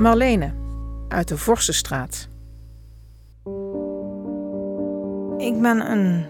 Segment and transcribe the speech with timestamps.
[0.00, 0.52] Marlene
[1.08, 2.28] uit de Vorstenstraat.
[5.38, 6.24] Ik ben een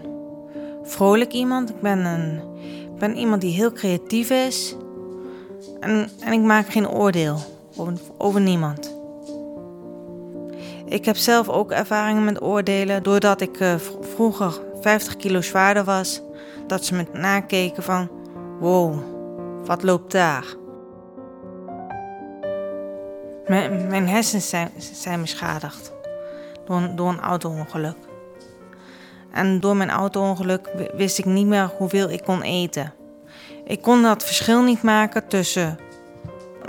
[0.83, 1.69] vrolijk iemand.
[1.69, 2.41] Ik ben, een,
[2.99, 4.75] ben iemand die heel creatief is.
[5.79, 7.37] En, en ik maak geen oordeel
[7.75, 8.97] over, over niemand.
[10.85, 13.03] Ik heb zelf ook ervaringen met oordelen.
[13.03, 13.75] Doordat ik uh,
[14.15, 16.21] vroeger 50 kilo zwaarder was.
[16.67, 18.09] Dat ze me nakeken van...
[18.59, 18.99] Wow,
[19.65, 20.59] wat loopt daar?
[23.47, 25.91] Mijn, hersens zijn, zijn beschadigd.
[26.65, 27.97] Door, door een auto-ongeluk.
[29.31, 32.93] En door mijn auto-ongeluk wist ik niet meer hoeveel ik kon eten.
[33.65, 35.77] Ik kon dat verschil niet maken tussen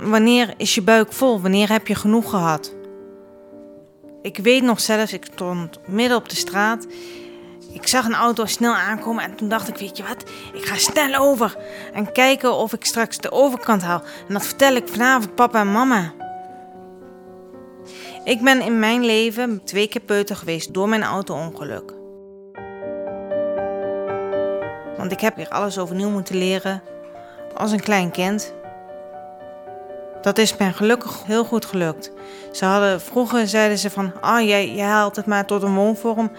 [0.01, 2.73] wanneer is je buik vol, wanneer heb je genoeg gehad.
[4.21, 6.87] Ik weet nog zelfs, ik stond midden op de straat.
[7.71, 10.75] Ik zag een auto snel aankomen en toen dacht ik, weet je wat, ik ga
[10.75, 11.57] snel over
[11.93, 14.01] en kijken of ik straks de overkant haal.
[14.27, 16.13] En dat vertel ik vanavond papa en mama.
[18.23, 21.93] Ik ben in mijn leven twee keer peuter geweest door mijn auto-ongeluk.
[24.97, 26.81] Want ik heb weer alles overnieuw moeten leren
[27.55, 28.53] als een klein kind.
[30.21, 32.11] Dat is mij gelukkig heel goed gelukt.
[32.51, 35.75] Ze hadden, vroeger zeiden ze van, ah, oh, jij, jij haalt het maar tot een
[35.75, 36.31] woonvorm.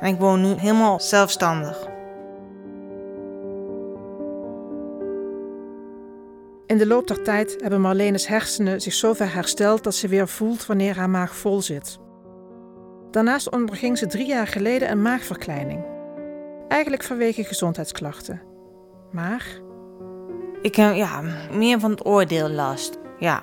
[0.00, 1.88] En ik woon nu helemaal zelfstandig.
[6.70, 10.66] In de loop der tijd hebben Marlene's hersenen zich zover hersteld dat ze weer voelt
[10.66, 11.98] wanneer haar maag vol zit.
[13.10, 15.84] Daarnaast onderging ze drie jaar geleden een maagverkleining.
[16.68, 18.42] Eigenlijk vanwege gezondheidsklachten.
[19.12, 19.46] Maar.
[20.62, 22.98] Ik heb ja, meer van het oordeel last.
[23.18, 23.42] Ja.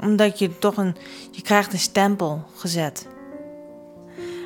[0.00, 0.96] Omdat je toch een.
[1.30, 3.06] Je krijgt een stempel gezet.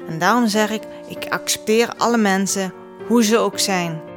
[0.09, 2.73] En daarom zeg ik: ik accepteer alle mensen,
[3.07, 4.12] hoe ze ook zijn.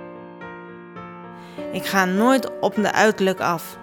[1.76, 3.78] Ik ga nooit op de uiterlijk af.